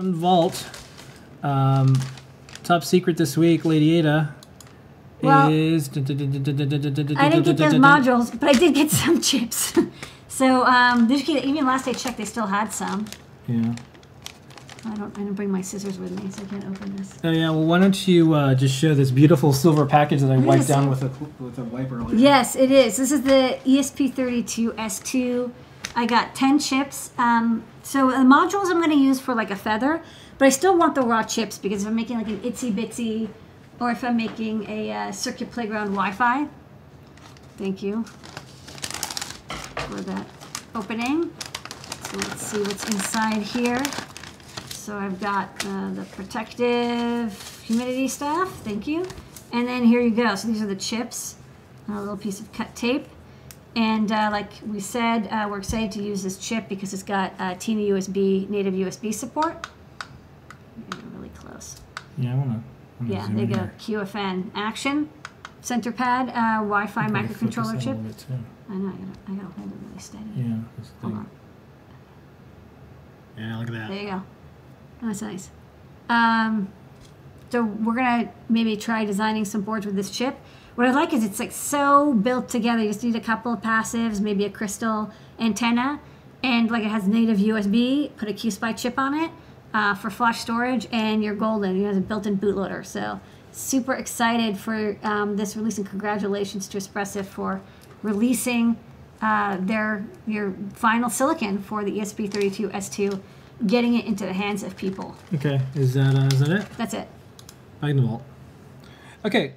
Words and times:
from 0.00 0.12
the 0.12 0.16
vault. 0.16 0.66
Um, 1.42 1.94
top 2.64 2.82
secret 2.84 3.18
this 3.18 3.36
week, 3.36 3.66
Lady 3.66 3.98
Ada, 3.98 4.34
Well, 5.20 5.52
is. 5.52 5.90
I 5.90 6.00
didn't 6.00 7.42
get 7.42 7.56
those 7.58 7.74
modules, 7.74 8.38
but 8.40 8.48
I 8.48 8.52
did 8.54 8.74
get 8.74 8.90
some 8.90 9.20
chips. 9.20 9.74
so 10.28 10.64
um, 10.64 11.06
this 11.06 11.28
even 11.28 11.66
last 11.66 11.86
I 11.86 11.92
checked, 11.92 12.16
they 12.16 12.24
still 12.24 12.46
had 12.46 12.72
some. 12.72 13.04
Yeah. 13.46 13.74
I 14.86 14.94
don't. 14.94 15.14
I 15.14 15.20
didn't 15.20 15.34
bring 15.34 15.50
my 15.50 15.60
scissors 15.60 15.98
with 15.98 16.12
me, 16.18 16.30
so 16.30 16.44
I 16.44 16.46
can't 16.46 16.64
open 16.64 16.96
this. 16.96 17.18
Oh 17.22 17.30
yeah. 17.30 17.50
Well, 17.50 17.64
why 17.64 17.78
don't 17.78 18.08
you 18.08 18.32
uh, 18.32 18.54
just 18.54 18.74
show 18.74 18.94
this 18.94 19.10
beautiful 19.10 19.52
silver 19.52 19.84
package 19.84 20.22
that 20.22 20.30
I 20.30 20.38
wiped 20.38 20.68
down 20.68 20.88
with 20.88 21.02
a 21.02 21.10
with 21.38 21.58
a 21.58 21.64
wipe 21.64 21.92
earlier? 21.92 22.16
Yes, 22.16 22.56
it 22.56 22.70
is. 22.70 22.96
This 22.96 23.12
is 23.12 23.20
the 23.20 23.58
E 23.66 23.78
ESP32 23.78 24.72
S2. 24.76 25.50
I 25.94 26.06
got 26.06 26.34
10 26.34 26.58
chips. 26.58 27.10
Um, 27.18 27.64
so 27.82 28.10
the 28.10 28.16
modules 28.18 28.70
I'm 28.70 28.78
going 28.78 28.90
to 28.90 28.96
use 28.96 29.20
for 29.20 29.34
like 29.34 29.50
a 29.50 29.56
feather, 29.56 30.02
but 30.38 30.46
I 30.46 30.48
still 30.50 30.76
want 30.76 30.94
the 30.94 31.02
raw 31.02 31.22
chips 31.22 31.58
because 31.58 31.82
if 31.82 31.88
I'm 31.88 31.96
making 31.96 32.18
like 32.18 32.28
an 32.28 32.40
itsy 32.40 32.72
bitsy, 32.72 33.28
or 33.80 33.90
if 33.90 34.04
I'm 34.04 34.16
making 34.16 34.68
a 34.68 34.92
uh, 34.92 35.12
Circuit 35.12 35.50
Playground 35.50 35.94
Wi-Fi. 35.94 36.46
Thank 37.56 37.82
you 37.82 38.04
for 38.04 40.00
that 40.02 40.26
opening. 40.74 41.32
So 42.02 42.16
let's 42.18 42.42
see 42.42 42.60
what's 42.60 42.84
inside 42.90 43.42
here. 43.42 43.82
So 44.68 44.96
I've 44.96 45.20
got 45.20 45.48
uh, 45.66 45.92
the 45.94 46.04
protective 46.12 47.62
humidity 47.64 48.08
stuff. 48.08 48.52
Thank 48.60 48.86
you. 48.86 49.06
And 49.52 49.66
then 49.66 49.84
here 49.84 50.00
you 50.00 50.10
go. 50.10 50.34
So 50.34 50.48
these 50.48 50.62
are 50.62 50.66
the 50.66 50.76
chips. 50.76 51.36
A 51.88 51.92
little 51.92 52.16
piece 52.16 52.38
of 52.38 52.52
cut 52.52 52.74
tape. 52.76 53.06
And 53.76 54.10
uh, 54.10 54.28
like 54.32 54.52
we 54.66 54.80
said, 54.80 55.28
uh, 55.28 55.46
we're 55.48 55.58
excited 55.58 55.92
to 55.92 56.02
use 56.02 56.22
this 56.22 56.38
chip 56.38 56.68
because 56.68 56.92
it's 56.92 57.02
got 57.04 57.32
uh, 57.38 57.54
TINA 57.54 57.82
USB, 57.94 58.48
native 58.48 58.74
USB 58.74 59.14
support. 59.14 59.68
Really 61.14 61.28
close. 61.30 61.80
Yeah, 62.18 62.32
I 62.32 62.34
wanna. 62.36 62.64
wanna 63.00 63.12
Yeah, 63.14 63.26
zoom 63.26 63.36
there 63.36 63.44
you 63.46 63.54
go. 63.54 63.60
here. 63.60 64.00
QFN 64.04 64.50
action, 64.56 65.08
center 65.60 65.92
pad, 65.92 66.30
uh, 66.30 66.62
Wi-Fi 66.64 67.08
microcontroller 67.08 67.70
in 67.72 67.76
a 67.76 67.80
chip. 67.80 68.02
bit, 68.02 68.18
too. 68.18 68.34
I 68.68 68.74
know. 68.74 68.88
I 68.88 68.90
gotta, 68.92 69.02
I 69.28 69.34
gotta 69.36 69.54
hold 69.54 69.70
it 69.70 69.76
really 69.86 69.98
steady. 70.00 70.24
Yeah. 70.36 70.56
that's 70.76 70.90
the 70.90 71.00
Hold 71.02 71.14
on. 71.14 71.30
Yeah, 73.38 73.58
look 73.58 73.68
at 73.68 73.74
that. 73.74 73.88
There 73.88 74.02
you 74.02 74.10
go. 74.10 74.22
That's 75.02 75.22
nice. 75.22 75.50
Um, 76.08 76.72
so 77.50 77.64
we're 77.64 77.94
gonna 77.94 78.32
maybe 78.48 78.76
try 78.76 79.04
designing 79.04 79.44
some 79.44 79.62
boards 79.62 79.84
with 79.84 79.96
this 79.96 80.10
chip. 80.10 80.38
What 80.76 80.86
I 80.86 80.92
like 80.92 81.12
is 81.12 81.24
it's 81.24 81.40
like 81.40 81.52
so 81.52 82.14
built 82.14 82.48
together. 82.48 82.82
You 82.82 82.88
just 82.88 83.02
need 83.02 83.16
a 83.16 83.20
couple 83.20 83.52
of 83.52 83.60
passives, 83.60 84.20
maybe 84.20 84.44
a 84.44 84.50
crystal 84.50 85.10
antenna, 85.38 86.00
and 86.42 86.70
like 86.70 86.84
it 86.84 86.90
has 86.90 87.06
native 87.06 87.38
USB. 87.38 88.16
Put 88.16 88.28
a 88.28 88.32
QSPI 88.32 88.78
chip 88.78 88.98
on 88.98 89.14
it 89.14 89.30
uh, 89.74 89.94
for 89.94 90.10
flash 90.10 90.40
storage, 90.40 90.86
and 90.92 91.22
you're 91.24 91.34
golden. 91.34 91.76
You 91.76 91.86
have 91.86 91.96
a 91.96 92.00
built-in 92.00 92.38
bootloader. 92.38 92.86
So 92.86 93.20
super 93.52 93.94
excited 93.94 94.56
for 94.56 94.96
um, 95.02 95.36
this 95.36 95.56
release, 95.56 95.78
and 95.78 95.86
congratulations 95.86 96.68
to 96.68 96.78
Espressif 96.78 97.26
for 97.26 97.60
releasing 98.02 98.76
uh, 99.20 99.58
their 99.60 100.06
your 100.26 100.54
final 100.72 101.10
silicon 101.10 101.58
for 101.58 101.84
the 101.84 101.98
E 101.98 102.00
ESP32 102.00 102.70
S2, 102.70 103.20
getting 103.66 103.96
it 103.96 104.06
into 104.06 104.24
the 104.24 104.32
hands 104.32 104.62
of 104.62 104.76
people. 104.76 105.16
Okay. 105.34 105.60
Is 105.74 105.94
that 105.94 106.14
uh, 106.14 106.28
is 106.32 106.40
that 106.40 106.50
it? 106.50 106.66
That's 106.76 106.94
it. 106.94 107.08
Back 107.80 107.90
in 107.90 107.96
the 107.96 108.02
vault. 108.02 108.22
Okay. 109.24 109.54